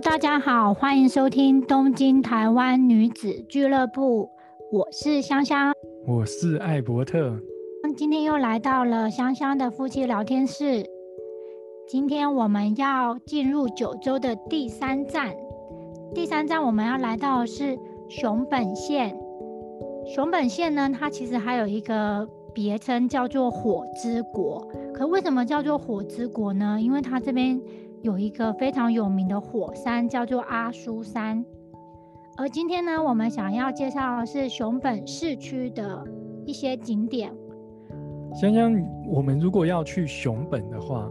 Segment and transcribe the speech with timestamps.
[0.00, 4.30] Hello，大家好，欢迎收听东京台湾女子俱乐部，
[4.72, 5.74] 我是香香，
[6.06, 7.38] 我是艾伯特。
[7.96, 10.86] 今天又来到了香香的夫妻聊天室。
[11.86, 15.34] 今天我们要进入九州的第三站，
[16.14, 19.14] 第三站我们要来到的是熊本县。
[20.06, 24.66] 熊本县呢，它其实还有一个别称叫做火之国。
[24.94, 26.78] 可为什么叫做火之国呢？
[26.80, 27.60] 因为它这边
[28.02, 31.44] 有一个非常有名的火山，叫做阿苏山。
[32.36, 36.02] 而今天呢，我们想要介绍的是熊本市区的
[36.46, 37.30] 一些景点。
[38.34, 38.72] 香香，
[39.06, 41.10] 我们如果要去熊本的话，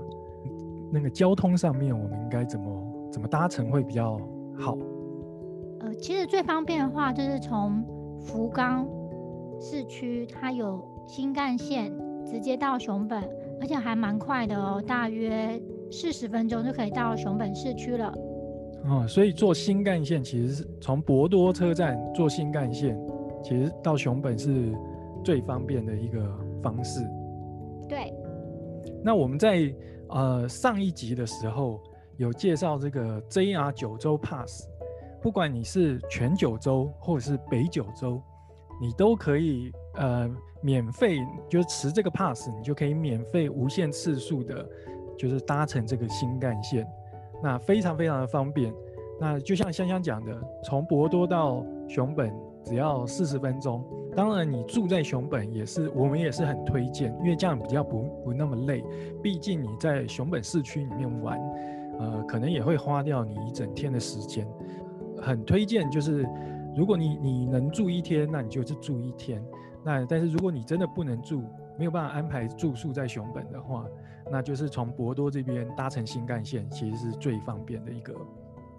[0.92, 4.20] 那个交通上面我们应该怎么怎么搭乘会比较
[4.58, 4.76] 好？
[5.82, 7.84] 呃，其实最方便的话就是从
[8.20, 8.88] 福冈
[9.60, 11.94] 市区，它有新干线
[12.26, 13.22] 直接到熊本，
[13.62, 15.62] 而且还蛮快的哦，大约
[15.92, 18.14] 四十分钟就可以到熊本市区了。
[18.86, 22.98] 哦，所以坐新干线其实是从博多车站坐新干线，
[23.44, 24.74] 其实到熊本是
[25.24, 26.20] 最方便的一个
[26.62, 27.02] 方式。
[27.88, 28.14] 对。
[29.04, 29.74] 那我们在
[30.10, 31.82] 呃上一集的时候
[32.18, 34.68] 有介绍这个 JR 九州 Pass，
[35.22, 38.22] 不管你是全九州或者是北九州，
[38.82, 40.30] 你都可以呃
[40.62, 41.18] 免费，
[41.50, 44.68] 就是持这个 Pass，你就可以免费无限次数的，
[45.20, 46.88] 就是搭乘这个新干线。
[47.44, 48.74] 那非常非常的方便，
[49.20, 53.84] 那就像香香讲的，从博多到熊本只要四十分钟。
[54.16, 58.84] 当然，你住在熊本也是，我们也是很推荐，因为这样比较不不那么累。
[59.22, 61.40] 毕竟你在熊本市区里面玩，
[62.00, 64.46] 呃，可能也会花掉你一整天的时间。
[65.22, 66.28] 很推荐，就是
[66.76, 69.42] 如果你你能住一天，那你就是住一天。
[69.86, 71.44] 那但是如果你真的不能住，
[71.78, 73.86] 没有办法安排住宿在熊本的话，
[74.32, 78.14] 那就是从博多这边搭乘新干线，其实是最方便的一个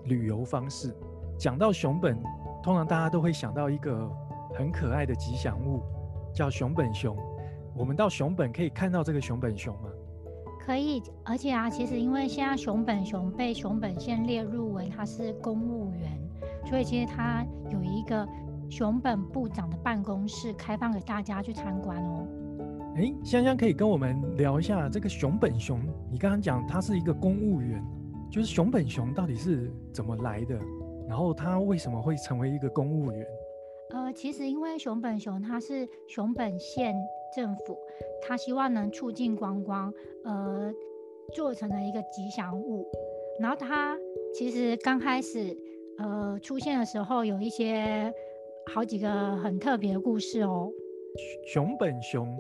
[0.05, 0.95] 旅游方式。
[1.39, 2.16] 讲到熊本，
[2.62, 4.11] 通常大家都会想到一个
[4.55, 5.83] 很可爱的吉祥物，
[6.33, 7.16] 叫熊本熊。
[7.75, 9.88] 我们到熊本可以看到这个熊本熊吗？
[10.61, 16.21] 可以，而且啊，其实因为现在熊本熊被熊本县列入为它是公务员，
[16.67, 18.28] 所以其实它有一个
[18.69, 22.27] 熊本部长的办公室开放给大家去参观哦。
[22.97, 25.81] 哎，香香可以跟我们聊一下这个熊本熊。
[26.11, 27.81] 你刚刚讲它是一个公务员，
[28.31, 30.59] 就是熊本熊到底是怎么来的？
[31.09, 33.27] 然后它为什么会成为一个公务员？
[33.91, 36.95] 呃，其实因为熊本熊它是熊本县
[37.34, 37.79] 政府，
[38.23, 39.93] 它希望能促进观光，
[40.25, 40.73] 呃，
[41.33, 42.87] 做成了一个吉祥物。
[43.41, 43.97] 然后它
[44.34, 45.56] 其实刚开始
[45.99, 48.12] 呃出现的时候，有一些
[48.75, 50.69] 好几个很特别的故事哦。
[51.47, 52.37] 熊本熊。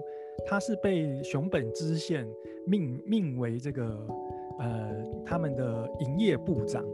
[0.46, 2.26] 他是被熊本知县
[2.66, 4.06] 命命为这个
[4.58, 4.90] 呃
[5.24, 6.84] 他们的营业部长。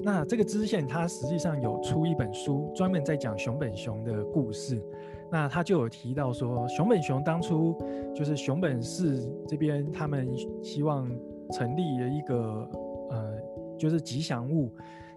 [0.00, 4.82] 那这个知县他实际上有出一本书，专门在讲熊本熊的故事。
[5.30, 7.74] 那他就有提到说，熊本熊当初
[8.14, 10.28] 就是熊本市这边他们
[10.62, 11.08] 希望
[11.52, 12.68] 成立了一个
[13.10, 13.34] 呃
[13.78, 14.70] 就是吉祥物。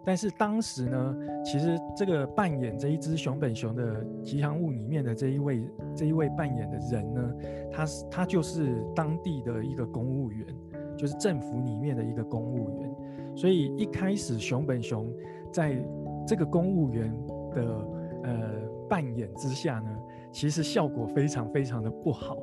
[0.05, 5.63] 但是当时呢，其实这个扮演这一只熊本熊的吉祥物里面的这一位
[5.95, 7.33] 这一位扮演的人呢，
[7.71, 10.45] 他是他就是当地的一个公务员，
[10.95, 12.95] 就是政府里面的一个公务员。
[13.35, 15.11] 所以一开始熊本熊
[15.51, 15.75] 在
[16.27, 17.11] 这个公务员
[17.51, 17.63] 的
[18.23, 18.51] 呃
[18.87, 19.89] 扮演之下呢，
[20.31, 22.37] 其实效果非常非常的不好，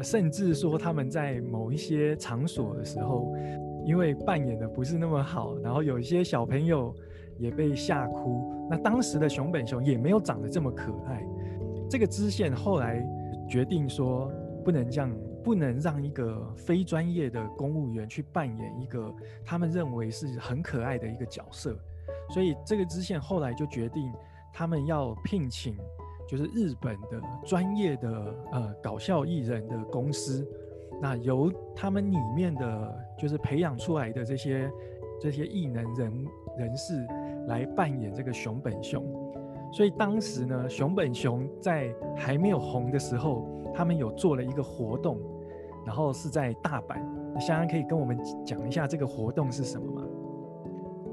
[0.00, 3.34] 甚至说他们在某一些场所的时候。
[3.90, 6.94] 因为扮演的不是那么好，然后有一些小朋友
[7.40, 8.68] 也被吓哭。
[8.70, 11.26] 那当时的熊本熊也没有长得这么可爱。
[11.88, 13.04] 这个支线后来
[13.48, 14.30] 决定说，
[14.64, 15.12] 不能这样，
[15.42, 19.12] 不能让一个非专业的公务员去扮演一个
[19.44, 21.76] 他们认为是很可爱的一个角色。
[22.32, 24.12] 所以这个支线后来就决定，
[24.52, 25.76] 他们要聘请
[26.28, 28.08] 就是日本的专业的
[28.52, 30.48] 呃搞笑艺人的公司。
[31.00, 34.70] 那由他们里面的就是培养出来的这些
[35.20, 36.26] 这些异能人
[36.58, 37.06] 人士
[37.46, 39.04] 来扮演这个熊本熊，
[39.72, 45.18] 所以当时呢，熊本熊在还没有红的时候，他们有做了一个活动，
[45.86, 46.98] 然后是在大阪。
[47.40, 50.06] 香香可以跟我们讲一下这个活动是什么吗？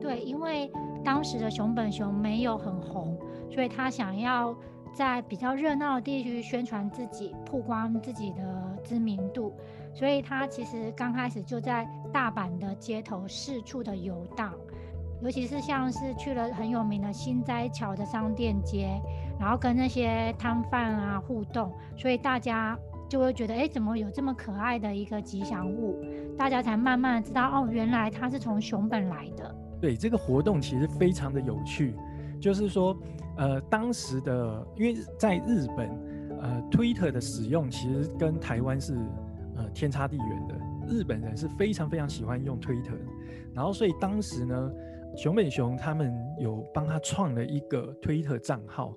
[0.02, 0.70] 对，因为
[1.04, 3.18] 当时的熊本熊没有很红，
[3.50, 4.56] 所以他想要
[4.94, 9.54] 在比较热闹的地区宣传自己，曝光自己的知名度。
[9.98, 14.54] 所以他其实刚开始就在大阪的街头四处的游荡，
[15.24, 18.90] 尤其是像是去了很有名的新斋桥的商店街，
[19.40, 22.78] 然后跟那些摊贩啊互动，所以大家
[23.10, 26.00] 就会觉得，哎，怎么有这么可爱的一个吉祥物？
[26.38, 29.56] 大家才慢慢知道，哦，原来他是从熊本来的。
[29.82, 31.96] 对这个活动其实非常的有趣，
[32.40, 32.96] 就是说，
[33.36, 35.90] 呃，当时的因为在日本，
[36.40, 38.96] 呃，Twitter 的使用其实跟台湾是
[39.58, 40.56] 呃天差地远的。
[40.88, 42.98] 日本人是非常非常喜欢用 Twitter，
[43.54, 44.72] 然后所以当时呢，
[45.16, 48.96] 熊本熊他们有帮他创了一个 Twitter 账号。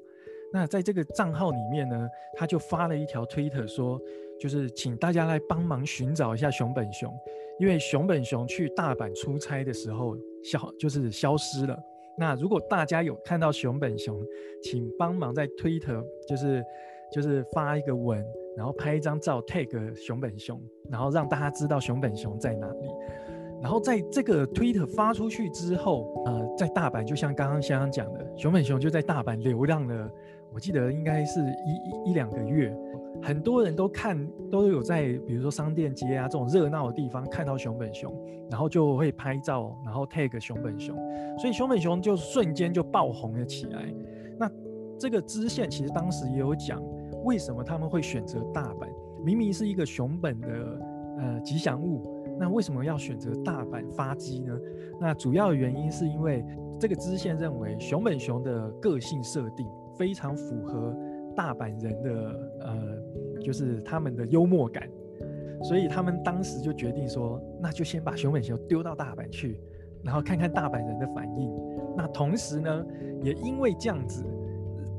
[0.53, 4.01] 那在这个账号里面呢，他就发了一条 Twitter 说，
[4.41, 7.13] 就是请大家来帮忙寻找一下熊本熊，
[7.59, 11.79] 因为熊本熊去大阪出差的时候消就是消失了。
[12.19, 14.21] 那如果大家有看到熊本熊，
[14.63, 16.65] 请帮忙在 Twitter 就是
[17.13, 18.25] 就是发一个文，
[18.57, 20.61] 然后拍一张照 tag 熊本熊，
[20.91, 22.89] 然后让大家知道熊本熊在哪里。
[23.63, 30.11] 然后在这个 Twitter 发出去之后，呃，在大阪就像刚刚香香讲的，熊本熊就在大阪流浪了。
[30.53, 32.75] 我记得应该是一一一两个月，
[33.23, 38.13] 很多人都看都有在，比如说商店街啊这种热闹的地方看到熊本熊，
[38.51, 40.97] 然后就会拍照，然后 tag 熊本熊，
[41.39, 43.85] 所以熊本熊就瞬间就爆红了起来。
[44.39, 44.51] 那
[44.99, 46.83] 这个支线其实当时也有讲，
[47.25, 48.89] 为什么他们会选择大阪？
[49.25, 50.81] 明明是一个熊本的
[51.19, 52.03] 呃吉祥物，
[52.39, 54.59] 那为什么要选择大阪发迹呢？
[55.01, 56.45] 那主要原因是因为
[56.79, 59.67] 这个支线认为熊本熊的个性设定。
[59.99, 60.97] 非常符合
[61.37, 64.89] 大阪人的呃，就是他们的幽默感，
[65.63, 69.61] 所以他们当时就决定说，那就先把熊本熊丢到大阪去，
[70.03, 71.53] 然后看看大阪人的反应。
[71.95, 72.87] 那同时呢，
[73.23, 74.25] 也因为这样子，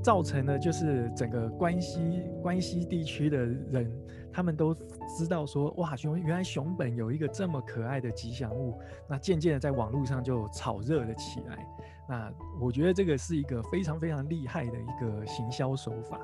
[0.01, 3.91] 造成了就是整个关西关西地区的人，
[4.31, 4.73] 他们都
[5.17, 11.65] 知道说，哇，熊原来熊本有一个这么可爱的吉祥物，那渐渐的在网络上就炒热了起来。
[12.09, 16.19] 那我觉得这个是一个非常非常厉害的一个行销手法。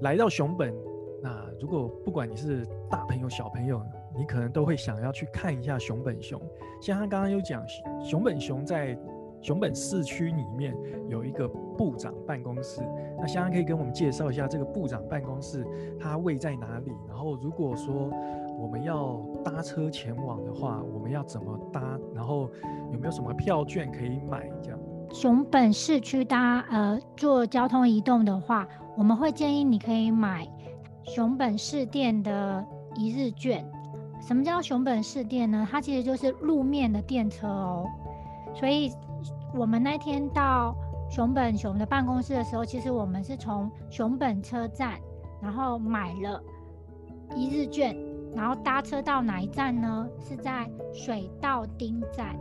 [0.00, 0.74] 来到熊本，
[1.22, 3.84] 那如果不管你是大朋友小朋友，
[4.16, 6.40] 你可能都会想要去看一下熊本熊。
[6.80, 7.64] 像他刚刚有讲，
[8.04, 8.98] 熊本熊在
[9.42, 10.74] 熊本市区里面
[11.08, 11.46] 有一个
[11.76, 12.80] 部长办公室。
[13.18, 15.66] 那香香可以跟我们介绍一下这个部长办公室
[16.00, 16.92] 它位在哪里？
[17.08, 18.10] 然后如果说
[18.58, 21.98] 我们要搭车前往的话，我们要怎么搭？
[22.14, 22.48] 然后
[22.92, 24.48] 有没有什么票券可以买？
[24.62, 24.78] 这样。
[25.12, 28.66] 熊本市区搭呃做交通移动的话，
[28.96, 30.48] 我们会建议你可以买
[31.02, 32.64] 熊本市电的
[32.94, 33.64] 一日券。
[34.20, 35.66] 什么叫熊本市电呢？
[35.68, 37.84] 它其实就是路面的电车哦。
[38.54, 38.92] 所以
[39.54, 40.74] 我们那天到
[41.10, 44.98] 熊本熊的办公室的时候，其实我们是从熊本车站，
[45.42, 46.42] 然后买了
[47.36, 47.96] 一日券，
[48.34, 50.08] 然后搭车到哪一站呢？
[50.18, 52.34] 是在水道町站。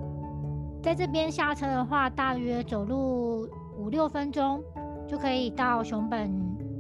[0.82, 3.48] 在这边下车的话，大约走路
[3.78, 4.64] 五六分钟
[5.06, 6.32] 就可以到熊本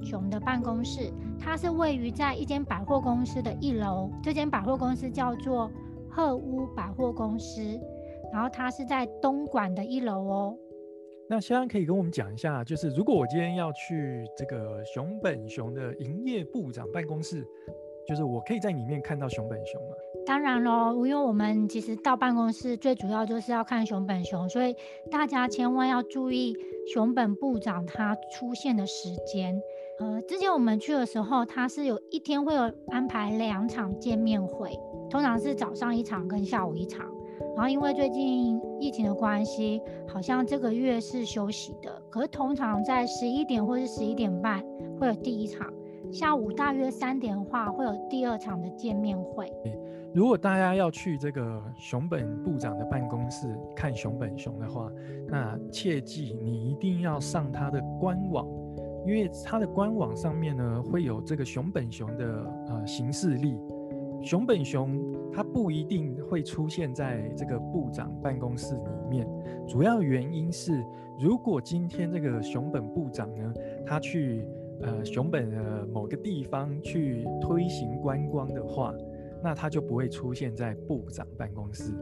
[0.01, 1.11] 熊的办公室。
[1.39, 5.69] 它是位于在一间百货公司的一楼，这间百货公司叫做
[6.09, 7.79] 鹤屋百货公司，
[8.31, 10.57] 然后它是在东莞的一楼哦。
[11.29, 17.45] 那肖安可以跟我们讲一下，就是如果我今天要去这个熊本熊的营业部长办公室。
[18.07, 19.95] 就是我可以在里面看到熊本熊吗？
[20.25, 24.75] 当然喽，因为我们其实到办公室最主要就是要看熊本熊，所以
[25.11, 26.57] 大家千万要注意
[26.91, 29.55] 熊本部长他出现的时间。
[29.99, 34.71] 呃，之前我们去的时候，他是有一天会有安排两场见面会，
[35.07, 37.05] 通常是早上一场跟下午一场。
[37.55, 44.63] 然后因为最近疫情的关系，好像这个月是休息的，可是通常在十一点或是十一点半
[44.99, 45.71] 会有第一场。
[46.11, 49.51] 下午大约三点的话，会有第二场的见面会。
[50.13, 54.91] 如果大家要去这个熊本部长的办公室看熊本熊的话，
[55.29, 58.45] 那切记你一定要上他的官网，
[59.05, 62.25] 因为他的官网上面呢会有这个熊本熊的
[62.67, 63.57] 呃行事历。
[64.23, 64.99] 熊本熊
[65.31, 69.27] 它不一定会出现在这个部长办公室里面，
[69.67, 70.83] 主要原因是
[71.19, 73.53] 如果今天这个熊本部长呢，
[73.85, 74.45] 他去。
[74.83, 78.91] 呃，熊本的某个地方去推行观光的话，
[79.43, 81.93] 那他就不会出现在部长办公室。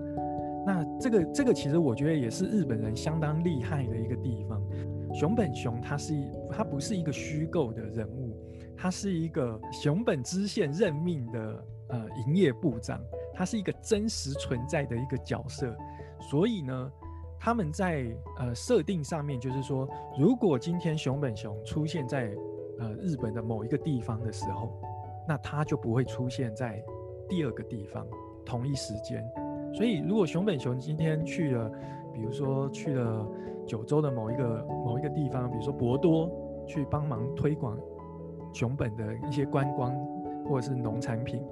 [0.65, 4.63] 那这个这个其实我觉得也是日本人相当厉害的一个地方。
[5.13, 8.33] 熊本熊他是一他不是一个虚构的人物，
[8.77, 12.99] 他是一个熊本知县任命的呃营业部长，
[13.33, 15.75] 他是一个真实存在的一个角色。
[16.19, 16.91] 所以呢，
[17.39, 18.05] 他们在
[18.39, 22.33] 呃设定上面就是说，如果今天熊本熊出现在
[22.79, 24.71] 呃，日本的某一个地方的时候，
[25.27, 26.81] 那他就不会出现在
[27.27, 28.07] 第二个地方
[28.45, 29.21] 同一时间。
[29.73, 31.69] 所以，如果熊本熊今天去了，
[32.13, 33.27] 比如说去了
[33.67, 36.31] 九州的某一个某一个地方，比如说博多，
[36.65, 37.77] 去帮忙推广
[38.53, 39.93] 熊本的一些观光
[40.45, 41.43] 或者是农产品，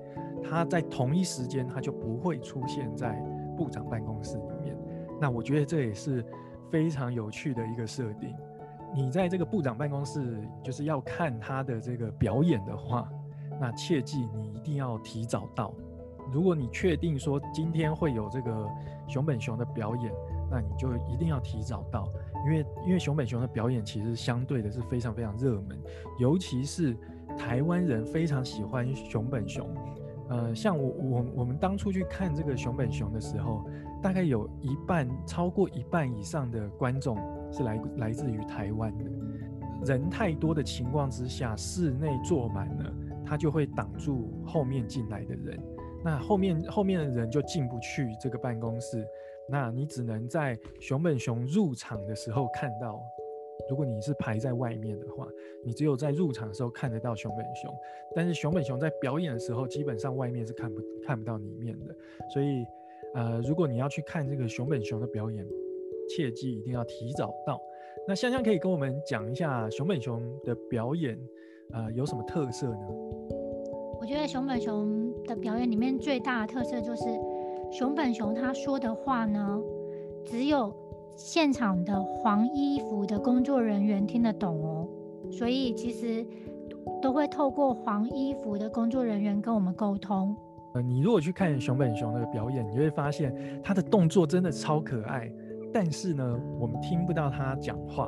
[0.49, 3.13] 他在同一时间他就不会出现在
[3.57, 4.77] 部长办公室里面。
[5.19, 6.23] 那我觉得这也是
[6.69, 8.33] 非常有趣的一个设定。
[8.95, 13.09] 你在这个部长办公室就是要看他的这个表演的话，
[13.59, 15.73] 那切记你一定要提早到。
[16.31, 18.69] 如果你确定说今天会有这个
[19.07, 20.11] 熊本熊的表演，
[20.49, 22.07] 那你就一定要提早到，
[22.45, 25.77] 因为因为熊本熊的表演其实相对的是非常非常热门，
[26.19, 26.95] 尤其是
[27.37, 29.67] 台湾人非常喜欢熊本熊。
[30.29, 33.65] 呃，像我我我们当初去看这个熊本熊的时候，
[34.01, 37.17] 大概有一半超过一半以上的观众
[37.51, 39.05] 是来来自于台湾的。
[39.85, 42.93] 人太多的情况之下，室内坐满了，
[43.25, 45.59] 他就会挡住后面进来的人，
[46.03, 49.07] 那后面后面的人就进不去这个办公室。
[49.49, 53.01] 那你只能在熊本熊入场的时候看到，
[53.69, 55.27] 如果你是排在外面的话，
[55.63, 57.73] 你只有在入场的时候看得到熊本熊。
[58.15, 61.95] 但是熊本熊在表演的时候，基本上外面是看不看不到里面的。
[62.33, 62.65] 所以，
[63.15, 65.45] 呃，如果你要去看这个熊本熊的表演，
[66.09, 67.59] 切记一定要提早到。
[68.07, 71.19] 那香香可以跟我们讲一下熊本熊的表演，
[71.73, 72.87] 呃，有什么特色呢？
[73.99, 77.03] 我觉得熊本熊的表演里面最大的特色就是。
[77.69, 79.61] 熊本熊他说的话呢，
[80.23, 80.73] 只有
[81.17, 84.87] 现场的黄衣服的工作人员听得懂哦，
[85.31, 86.23] 所以其实
[87.01, 90.37] 都会透过黄衣服的工作人员跟我们沟通。
[90.75, 93.33] 呃，你如果去看熊本熊的表演，你会发现
[93.63, 95.27] 他的动作真的超可爱，
[95.73, 98.07] 但是呢，我们听不到他讲话。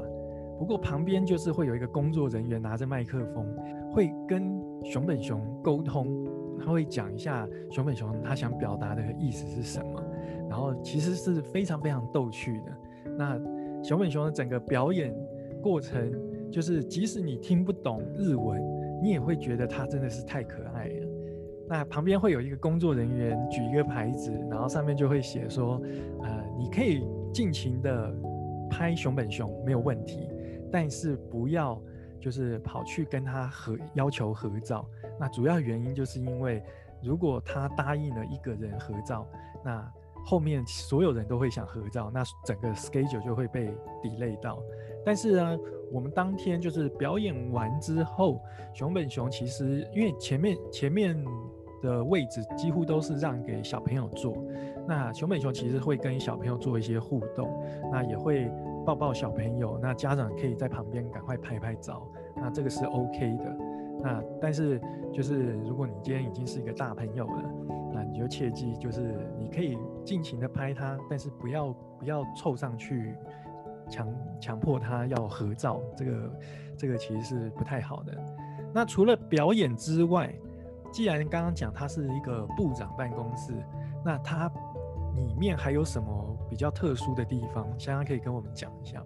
[0.59, 3.43] 不过旁边就是会有一个工作人员拿着麦克风，
[3.91, 6.27] 会跟熊本熊沟通。
[6.63, 10.03] 他会讲一下熊本熊他想表达的意思是什么，
[10.47, 12.71] 然后其实是非常非常逗趣的。
[13.19, 13.37] 那
[13.83, 15.13] 熊本熊的整个表演
[15.61, 16.09] 过程，
[16.49, 18.63] 就是即使你听不懂日文，
[19.03, 21.07] 你也会觉得他真的是太可爱了。
[21.67, 25.81] 那旁边会有一个工作人员举一个牌子，然后上面就会写说，
[26.23, 28.15] 呃，你可以尽情的
[28.69, 30.29] 拍熊本熊没有问题，
[30.71, 31.77] 但是不要。
[32.21, 34.85] 就是跑去跟他合要求合照，
[35.17, 36.61] 那主要原因就是因为
[37.01, 39.25] 如果他答应了一个人合照，
[39.63, 39.89] 那
[40.25, 43.73] 后面所有人都会想合照，那整个 schedule 就会被
[44.03, 44.61] delay 到。
[45.05, 45.57] 但是呢，
[45.91, 48.41] 我们当天就是表演完之后，
[48.73, 51.15] 熊本熊其实因为前面前面
[51.81, 54.35] 的位置几乎都是让给小朋友坐，
[54.87, 57.49] 那熊本熊其实会跟小朋友做一些互动，
[57.91, 58.51] 那也会。
[58.85, 63.57] 抱抱小朋友，那家长可以在旁边赶快拍拍照，那这个是 OK 的。
[64.01, 64.81] 那但是
[65.13, 67.43] 就是如果你今天已经是一个大朋友了，
[67.93, 73.15] 那你就切记，就是可以尽情的拍他，但是不要不要凑上去
[73.89, 74.07] 强
[74.39, 76.39] 强迫他要合照，这个
[76.77, 78.13] 这个其实是不太好的。
[78.73, 80.33] 那除了表演之外，
[80.91, 83.53] 既然刚刚讲他是一个部长办公室，
[84.05, 84.51] 那他
[85.15, 86.25] 里面还有什么？
[86.49, 89.03] 比较特殊的地方，香香可以跟我们讲一下。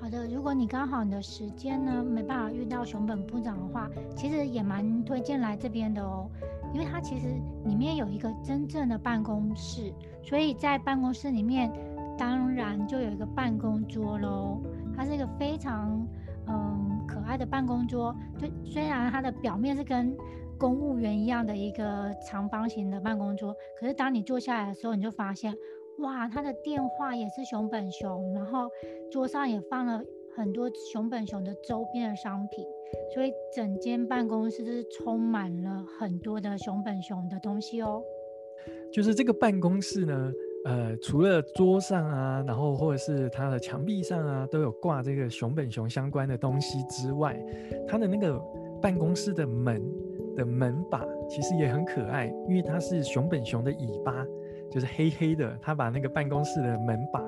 [0.00, 6.30] 好的，如果你刚好你的时间呢没办法遇到熊本部长的话，其实也蛮推荐来这边的哦，
[6.74, 7.28] 因为它其实
[7.64, 9.90] 里面有一个真正的办公室，
[10.22, 11.72] 所以在办公室里面
[12.18, 14.60] 当然就有一个办公桌喽。
[14.94, 16.06] 它是一个非常
[16.46, 20.14] 嗯可爱的办公桌，就虽然它的表面是跟
[20.58, 25.56] 公务员一样的一个长方形的办公桌，可是当你坐下来的时候，你就发现。
[25.98, 28.68] 哇，他的电话也是熊本熊，然后
[29.12, 30.02] 桌上也放了
[30.36, 32.66] 很多熊本熊的周边的商品，
[33.12, 38.02] 所以整间办公室是充满了很多的熊本熊的东西哦。
[38.92, 40.32] 就是这个办公室呢，
[40.64, 47.38] 呃，除了桌上啊，然后或者是它的墙壁上啊，都有挂这个熊本熊相关的东西之外，
[47.86, 48.40] 它的那个
[48.80, 49.82] 办公室的门
[50.36, 54.26] 的门把其实也很可爱，因为它是熊本熊的尾巴。
[54.70, 57.20] 就是黑黑的，它把那个办公室的门把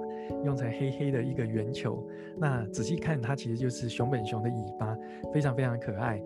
[0.45, 2.07] 用成黑黑的一个圆球。
[2.37, 4.97] 那仔细看，它其实就是熊本熊的尾巴，
[5.33, 6.23] 非常非常可爱。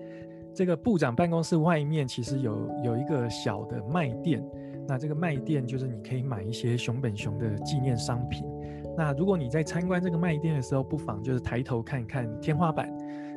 [0.52, 4.44] 这个部长办公室外面其实有有一个小的卖店，
[4.88, 8.44] 那这个卖店就是你可以买一些熊本熊的纪念商品。
[8.97, 12.92] 那如果你在参观这个卖店的时候，不妨就是抬头看看天花板，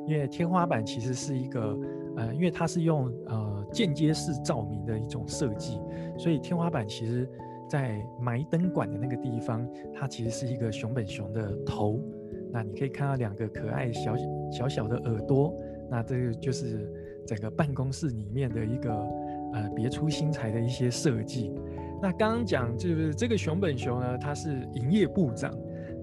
[0.07, 1.77] 因为天花板其实是一个
[2.17, 5.79] 呃，因为它是用呃间接式照明的一种设计，
[6.17, 7.29] 所以天花板其实。
[7.73, 11.99] 在埋灯管的那个地方，它其实是一个熊本熊的头。
[12.51, 14.15] 那你可以看到两个可爱小
[14.51, 15.51] 小小的耳朵。
[15.89, 16.87] 那这个就是
[17.25, 18.93] 整个办公室里面的一个
[19.53, 21.51] 呃别出心裁的一些设计。
[21.99, 25.51] 那刚刚讲就是这个熊本熊呢，它是营业部长。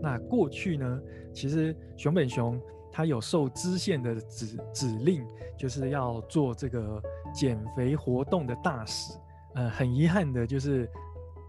[0.03, 1.01] 那过去呢，
[1.33, 2.61] 其实熊本熊
[2.91, 5.25] 它有受知县的指指令，
[5.57, 7.01] 就是要做这个
[7.33, 9.17] 减肥活动的大使。
[9.55, 10.91] 呃，很遗憾的就是。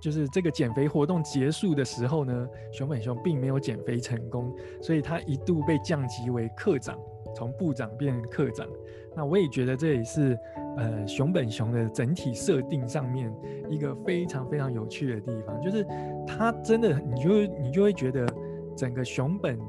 [0.02, 6.98] 就是这个减肥活动结束的时候呢，熊本熊并没有减肥成功，所以他一度被降级为课长，
[7.36, 8.68] 从部长变课长。
[9.16, 10.38] 那我也觉得这也是
[10.78, 13.32] 呃熊本熊的整体设定上面
[13.70, 15.86] 一个非常非常有趣的地方，就是
[16.26, 17.30] 他真的你就
[17.62, 18.28] 你就会觉得
[18.76, 19.60] 整个熊本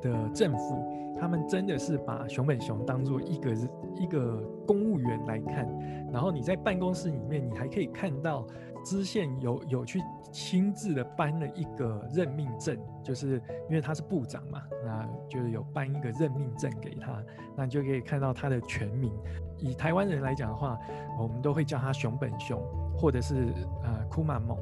[0.00, 0.92] 的政府。
[1.20, 3.54] 他们真的是把熊本熊当做一个
[3.94, 5.68] 一个公务员来看，
[6.12, 8.44] 然后你在办公室里面，你还可以看到
[8.84, 17.22] 知县有有去亲自的颁了一个任命证，就是因为他是部长嘛，那就是有颁一个任命证给他，
[17.56, 19.12] 那你就可以看到他的全名。
[19.58, 20.78] 以台湾人来讲的话，
[21.18, 22.60] 我们都会叫他熊本熊，
[22.96, 23.52] 或者是
[23.84, 24.58] 呃库马蒙，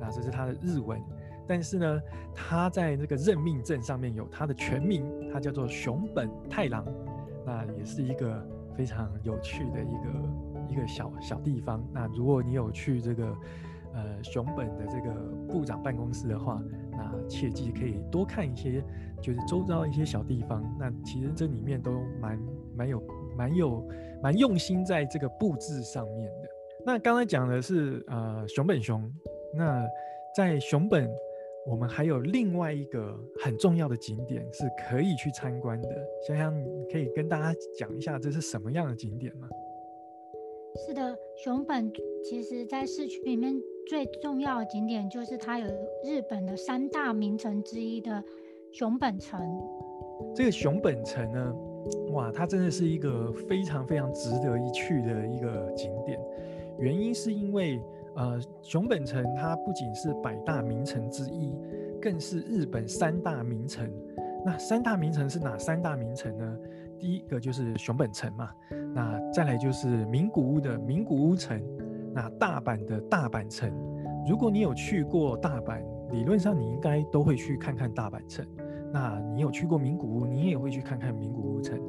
[0.00, 1.00] 那这是他的日文。
[1.46, 2.00] 但是呢，
[2.34, 6.84] 他在那个任命证上面有他的全名，他叫做熊本太郎，
[7.44, 8.46] 那也是一个
[8.76, 10.10] 非常有趣的一个
[10.70, 11.84] 一个小小地方。
[11.92, 13.26] 那如果你有去这个
[13.94, 15.12] 呃熊本的这个
[15.48, 16.62] 部长办公室的话，
[16.92, 18.82] 那切记可以多看一些，
[19.20, 20.62] 就是周遭一些小地方。
[20.78, 22.38] 那其实这里面都蛮
[22.76, 23.02] 蛮有
[23.36, 23.88] 蛮有
[24.22, 26.48] 蛮用心在这个布置上面的。
[26.86, 29.12] 那刚才讲的是呃熊本熊，
[29.54, 29.86] 那
[30.36, 31.10] 在熊本。
[31.66, 35.88] 我们还有另外一个很重要的景点是可以去参观的，
[36.26, 36.54] 香香，
[36.90, 39.46] 可以跟大家讲一下这是什么样的景点吗？
[40.76, 41.92] 是的，熊本
[42.24, 45.66] 其实在市区里面最重要的景点就是它有
[46.04, 48.22] 日本的三大名城之一的
[48.72, 49.40] 熊本城。
[50.34, 51.54] 这个熊本城呢，
[52.12, 56.20] 哇，它真的是一个非常非常值得一去的一个景点，
[56.78, 57.80] 原因是因为。
[58.16, 61.54] 呃，熊本城它不仅是百大名城之一，
[62.02, 63.88] 更是日本三大名城。
[64.44, 66.58] 那三大名城是哪三大名城呢？
[67.00, 68.50] 第一个就是熊本城嘛，
[68.94, 71.60] 那再来就是名古屋的名古屋城，
[72.14, 73.72] 那大阪的大阪城。
[74.28, 78.46] 如果你有去过大阪，理论上你应该都会去看看大阪城。
[78.92, 81.80] 那你有去过名古屋，你也会去看看名古屋城。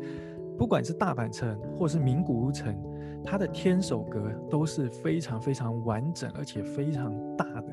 [0.58, 2.76] 不管是大阪城或是名古屋城。
[3.24, 7.68] 它的天守阁都是非常非常完整，而且非常大的。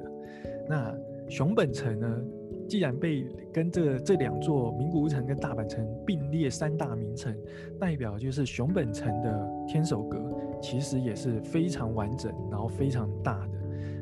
[0.68, 0.94] 那
[1.26, 2.22] 熊本城呢，
[2.68, 7.34] 既然被跟这这两座名古屋城跟大阪城并列三大名城，
[7.80, 10.18] 代表就是熊本城的天守阁
[10.60, 13.52] 其实也是非常完整，然后非常大的。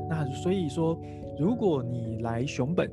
[0.09, 0.99] 那所以说，
[1.39, 2.91] 如果你来熊本，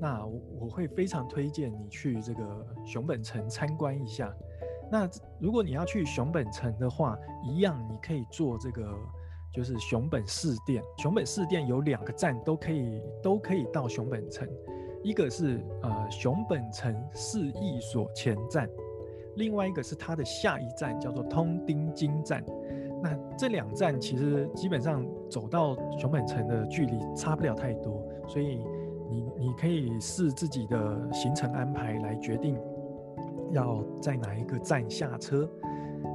[0.00, 0.24] 那
[0.60, 4.32] 我会非常推荐你去这个熊本城参观一下。
[4.90, 5.08] 那
[5.40, 8.88] 如果你要去熊本城的话，一样你可以坐这个，
[9.52, 10.80] 就是熊本市电。
[10.98, 14.48] 熊本市电有两个站都可以，都可以到熊本城。
[15.02, 18.68] 一个是呃熊本城市役所前站，
[19.36, 22.44] 另外一个是它的下一站叫做通丁金站。
[23.02, 28.64] 那这两站其实基本上走到熊本城的距离差不了太多，所以
[29.10, 32.58] 你你可以视自己的行程安排来决定。
[33.52, 35.48] 要在哪一个站下车？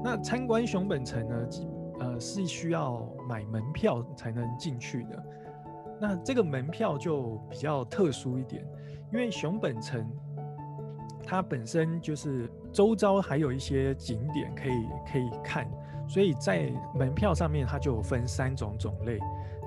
[0.03, 1.49] 那参观熊本城呢？
[2.01, 5.23] 呃，是需要买门票才能进去的。
[6.01, 8.65] 那这个门票就比较特殊一点，
[9.13, 10.03] 因为熊本城
[11.23, 15.69] 它本身就是周遭还有一些景点可以可以看，
[16.09, 19.19] 所以在门票上面它就分三种种类。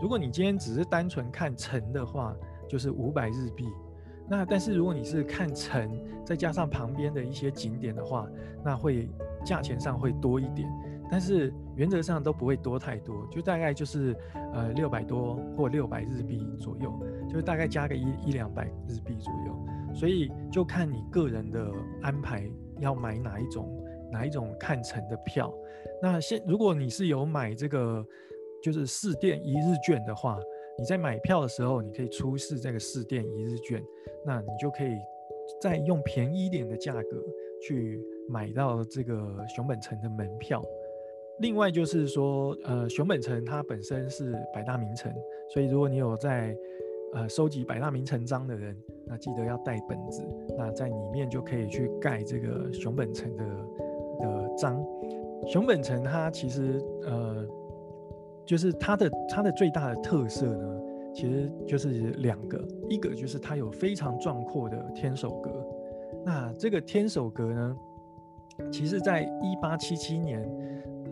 [0.02, 2.34] 如果你今天只是单纯看城的话，
[2.68, 3.68] 就是五百日币。
[4.28, 5.88] 那但是如果你是看城，
[6.24, 8.26] 再加上旁边的一些景点的话，
[8.64, 9.08] 那会
[9.44, 10.68] 价钱上会多一点，
[11.10, 14.14] 但是原则上都不会多太多，就大概就是
[14.52, 16.92] 呃六百多或六百日币左右，
[17.28, 21.70] 就是大概加个一一两百日币左右，所以就看你个人的
[22.02, 25.52] 安排要买哪一种哪一种看城的票。
[26.02, 28.04] 那现如果你是有买这个
[28.62, 30.38] 就是四店一日券的话。
[30.76, 33.80] 你在买票的时候，你可以出示这个四店一日券，
[34.26, 34.96] 那你就可以
[35.60, 37.24] 再用便宜一点的价格
[37.62, 39.14] 去买到这个
[39.46, 40.60] 熊本城的门票。
[41.40, 45.12] 另外就是说，呃，熊本城它本身是百大名城，
[45.52, 46.56] 所以如果你有在
[47.14, 50.22] 呃收集百大名城章的人，那记得要带本子，
[50.56, 53.44] 那在里面就可以去盖这个熊本城的
[54.20, 54.84] 的章。
[55.46, 57.46] 熊本城它其实呃。
[58.46, 60.80] 就是它的它的最大的特色呢，
[61.14, 65.50] 其实就是两个，一个就是它有非常壮阔的天守阁。
[66.26, 67.76] 那这个天守阁呢，
[68.70, 70.46] 其实在一八七七年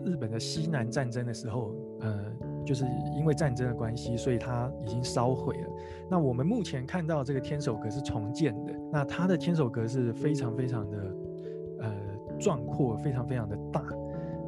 [0.05, 2.25] 日本的西南战争的时候，呃，
[2.65, 2.85] 就是
[3.17, 5.67] 因为战争的关系，所以它已经烧毁了。
[6.09, 10.97] 那我们目前看到这个天守阁是重建的，那它的天守阁是非常非常的
[11.79, 11.93] 呃
[12.39, 13.83] 壮阔，非常非常的大。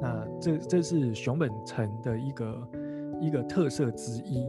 [0.01, 2.69] 那这这是熊本城的一个
[3.21, 4.45] 一个特色之一。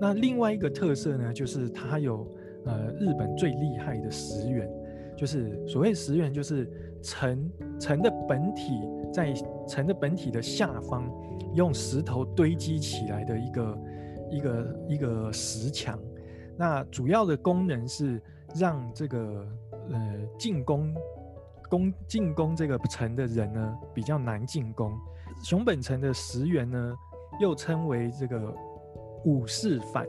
[0.00, 2.26] 那另外一个特色呢，就是它有
[2.64, 4.68] 呃日本最厉害的石垣，
[5.16, 6.68] 就是所谓石垣，就是
[7.02, 8.80] 城城的本体
[9.16, 9.32] 在
[9.66, 11.10] 城的本体的下方
[11.54, 13.78] 用石头堆积起来的一个
[14.30, 15.98] 一个一个石墙。
[16.58, 18.20] 那主要的功能是
[18.54, 19.48] 让这个
[19.90, 20.94] 呃进攻
[21.70, 24.92] 攻进攻这个城的人呢比较难进攻。
[25.42, 26.94] 熊本城的石垣呢
[27.40, 28.54] 又称为这个。
[29.24, 30.06] 武士反，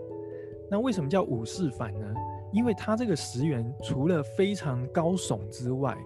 [0.70, 2.14] 那为什么叫武士反呢？
[2.54, 5.98] 因为它这个石垣除了非常高耸之外，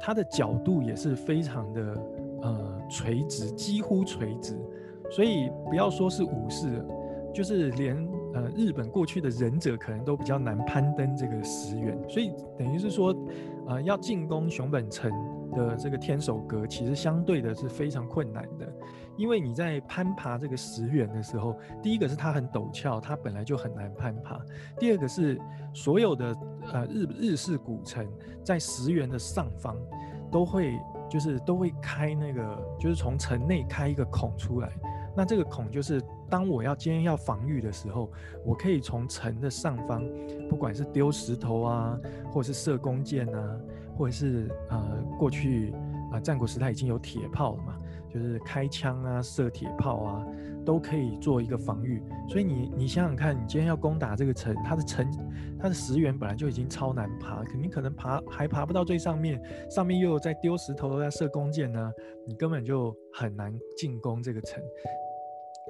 [0.00, 2.02] 它的角度也是非常的
[2.42, 4.58] 呃垂直，几乎垂直。
[5.10, 6.84] 所以不要说是武士，
[7.34, 7.96] 就是连
[8.32, 11.98] 呃日本过去的忍者可能都比较难攀登这个石垣。
[12.08, 13.14] 所以等于是说，
[13.66, 15.10] 呃，要进攻熊本城
[15.52, 18.72] 的这个天守阁，其实相对的是非常困难的。
[19.16, 24.38] 因为你在攀爬这个石垣的时候，第一个是它很陡峭，它本来就很难攀爬；
[24.78, 25.38] 第二个是
[25.74, 26.36] 所有的
[26.72, 28.06] 呃日日式古城
[28.44, 29.76] 在石垣的上方
[30.30, 30.78] 都会
[31.10, 34.70] 就是都会开那个就是从城内开一个孔出来，
[35.16, 38.08] 那这个孔就是当我要今天要防御的时候，
[38.46, 40.04] 我可以从城的上方，
[40.48, 41.98] 不管是丢石头啊，
[42.32, 43.56] 或者是射弓箭啊，
[43.98, 45.74] 或者是呃过去
[46.12, 47.76] 啊战国时代已经有铁炮了嘛。
[48.12, 50.26] 就是开枪啊，射铁炮啊，
[50.64, 52.02] 都可以做一个防御。
[52.28, 55.06] 所以你你想想看，你今天要攻打这个城，它的城
[55.58, 61.92] 它的石原本来就已经超难爬，肯定可能爬还爬不到最上面，上面又在丢石头、在射弓箭呢，
[62.26, 64.62] 你根本就很难进攻这个城。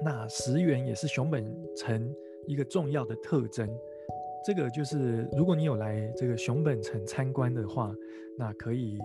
[0.03, 1.45] 那石原也是熊本
[1.77, 2.11] 城
[2.47, 3.69] 一个重要的特征。
[4.43, 7.93] 这个就是如果你有来这个熊本城参观的话，
[8.37, 8.97] 那可以。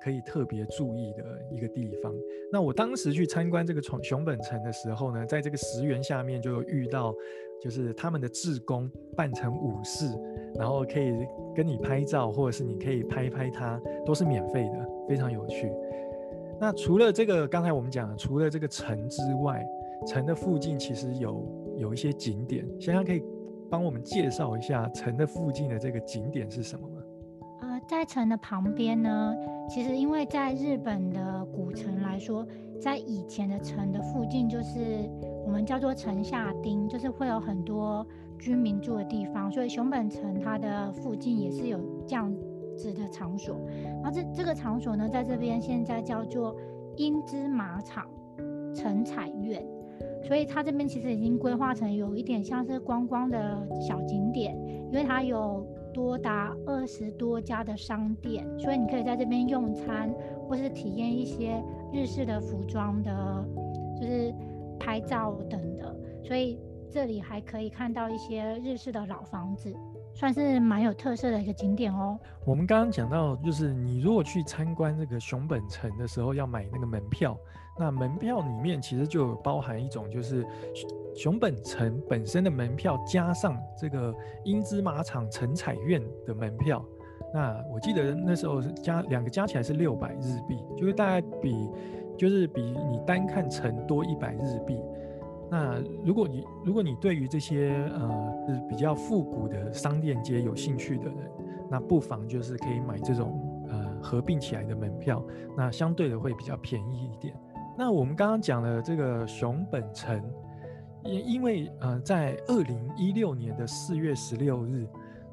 [0.00, 2.12] 可以特别注意的一个地方。
[2.52, 7.14] 那我当时去参观这个熊熊本城的时候呢，在这个石原下面就遇到，
[7.60, 10.06] 就是他们的志工扮成武士，
[10.54, 11.12] 然后可以
[11.54, 15.72] 跟你拍照，或者是你可以拍拍他，都是免费的，非常有趣。
[16.60, 19.66] 那除了这个刚才我们讲的，除了这个城之外，
[20.06, 23.22] 城的附近其实有有一些景点，想想可以
[23.68, 26.88] 帮我们介绍一下城的附近的这个景点是什么？
[27.88, 29.34] 在城的旁边呢，
[29.68, 32.44] 其实因为在日本的古城来说，
[32.80, 35.08] 在以前的城的附近，就是
[35.46, 38.04] 我们叫做城下町，就是会有很多
[38.38, 42.34] 居民住的地方，所以熊本城它的附近也是有这样
[42.76, 43.56] 子的场所。
[44.02, 46.56] 然后这这个场所呢，在这边现在叫做
[46.96, 48.04] 英之马场
[48.74, 49.64] 城彩院，
[50.24, 54.58] 所以它这边其实已经规划成有一点像是观光的小景点，
[54.90, 55.64] 因为它有。
[55.96, 60.12] 多达二十多家的商店，所以你可以在这边用餐，
[60.46, 63.48] 或是体验一些日式的服装的，
[63.98, 64.30] 就是
[64.78, 65.96] 拍照等的。
[66.22, 69.74] 所以这里还可以看到一些日式的老房子，
[70.12, 72.18] 算是蛮有特色的一个景点哦。
[72.44, 77.34] 我们刚刚讲到，就是你如果去参观这个熊本城的时候，要买那个门票，
[77.78, 80.46] 那门票里面其实就包含一种就是。
[81.16, 86.84] 熊本城本身的门票加上这个英之马场城彩院的门票，
[87.32, 91.70] 那我记得那时候是加两个加起来是六百日币，就是大概比
[92.18, 94.78] 就是比你单看城多一百日币。
[95.50, 101.16] 那如果你如果你对于这些呃是比较复古的商店街有兴趣的人，
[101.70, 105.24] 那不妨就是可以买这种呃合并起来的门票，
[105.56, 107.34] 那相对的会比较便宜一点。
[107.78, 110.22] 那我们刚刚讲了这个熊本城。
[111.06, 114.86] 因因为呃，在二零一六年的四月十六日，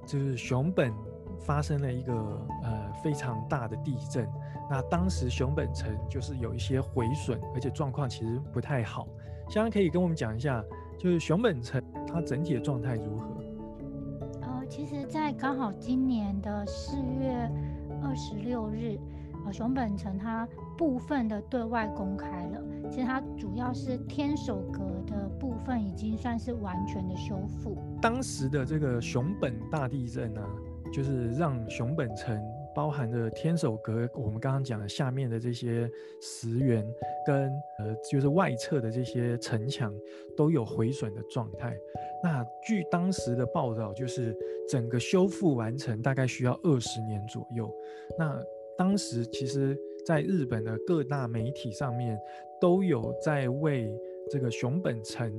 [0.06, 0.94] 就是熊本
[1.40, 2.14] 发生了一个
[2.64, 4.28] 呃非常大的地震。
[4.70, 9.08] 那当时熊本城就是有一些毁损，而且状况其实不太好。
[9.50, 10.64] 现在可以跟我们讲一下，
[10.98, 13.28] 就是熊本城它整体的状态如何？
[14.42, 17.52] 呃，其实，在刚好今年的四月
[18.02, 18.98] 二十六日，
[19.46, 22.62] 呃，熊本城它部分的对外公开了。
[22.92, 27.78] 其实它主要是天守阁的部分已经算是完全的修复。
[28.02, 30.42] 当时的这个熊本大地震呢，
[30.92, 32.40] 就是让熊本城
[32.76, 35.90] 包含的天守阁，我们刚刚讲的下面的这些
[36.22, 36.86] 石垣
[37.26, 39.92] 跟呃，就是外侧的这些城墙
[40.38, 41.76] 都有毁损的状态。
[42.22, 44.38] 那据当时的报道，就是
[44.70, 47.74] 整个修复完成大概需要二十年左右。
[48.20, 48.40] 那
[48.78, 49.76] 当时其实。
[50.06, 52.18] 在日本的各大媒体上面
[52.60, 53.94] 都有在为
[54.30, 55.32] 这个熊本城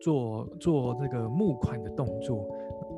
[0.00, 2.48] 做做这个募款的动作。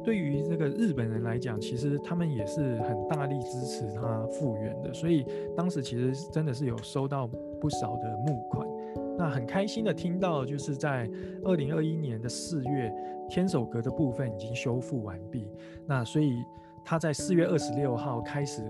[0.04, 4.92] 对于这个日本人来讲，其实他们也是很大力支持他复原的。
[4.92, 5.24] 所以
[5.56, 7.26] 当时其实真的是有收到
[7.60, 8.66] 不少的募款。
[9.18, 11.10] 那很开心的听到，就是在
[11.42, 12.92] 二零二一年的四月，
[13.28, 15.50] 天守阁的部分已经修复完毕。
[15.86, 16.30] 那所以
[16.84, 18.62] 他在四月二十六号开始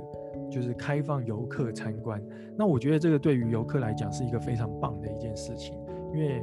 [0.50, 2.22] 就是开放游客参观。
[2.56, 5.78] 那我觉得这个对于游客来讲是一个非常棒的一件事情，
[6.14, 6.42] 因为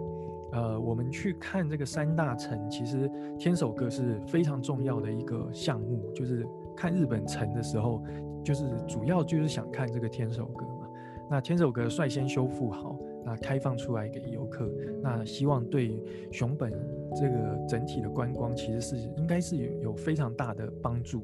[0.52, 8.04] 呃我们去看这个三大城，其实天守阁是非常重要的一个项目，就是看日本城的时候，
[8.44, 10.88] 就是主要就是想看这个天守阁嘛。
[11.30, 12.98] 那天守阁率先修复好。
[13.26, 14.70] 那开放出来给游客，
[15.02, 15.98] 那希望对
[16.30, 16.70] 熊本
[17.16, 21.24] 这个整体的观光其实是应该是有有非常大的帮助。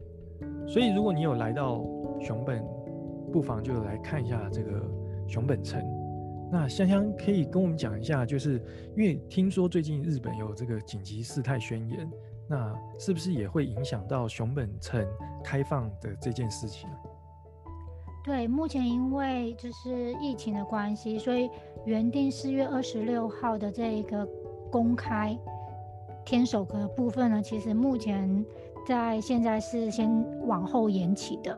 [0.67, 1.84] 所以如果你有来到
[2.19, 2.63] 熊本，
[3.32, 4.82] 不妨就来看一下这个
[5.28, 5.84] 熊本城。
[6.52, 8.62] 那香香可以跟我们讲一下，就是
[8.98, 12.12] 因为听说最近日本有这个紧急事态宣言，
[12.48, 15.06] 那是不是也会影响到熊本城
[15.43, 16.95] 开放的这件事情呢？
[18.24, 21.50] 对，目前因为就是疫情的关系，所以
[21.86, 24.28] 原定四月二十六号的这一个
[24.72, 25.38] 公开
[26.26, 28.43] 天守阁部分呢，其实目前
[28.89, 30.10] 在现在是先
[30.47, 31.54] 往后延期的。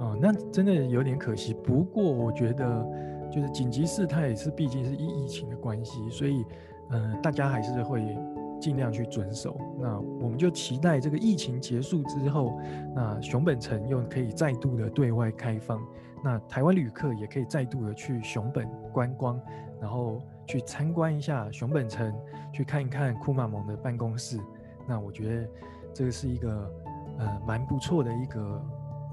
[0.00, 1.52] 哦，那真的有点可惜。
[1.52, 2.86] 不过我觉得，
[3.30, 6.44] 就是紧急事态是毕竟是疫疫情的关系，所以
[6.90, 8.16] 嗯，大家还是会。
[8.58, 9.54] 尽量去遵守。
[9.78, 12.58] 那我们就期待这个疫情结束之后，
[12.94, 15.78] 那熊本城又可以再度的对外开放，
[16.24, 19.38] 那台湾旅客也可以再度的去熊本观光，
[19.78, 22.10] 然后去参观一下熊本城，
[22.50, 24.40] 去看一看库马蒙的办公室。
[24.88, 25.48] 那我觉得
[25.96, 26.70] 这个是一个
[27.18, 28.62] 呃蛮不错的一个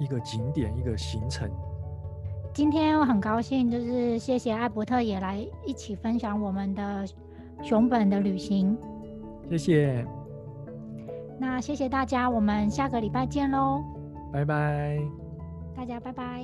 [0.02, 1.50] 一个景点一个行程。
[2.54, 7.08] 今天我很高兴，就是谢谢艾伯特也来一起分享我们的
[7.62, 8.78] 熊本的旅行。
[9.50, 10.06] 谢谢，
[11.40, 13.82] 那谢谢大家，我们下个礼拜见喽，
[14.34, 15.00] 拜拜，
[15.74, 16.44] 大家拜拜。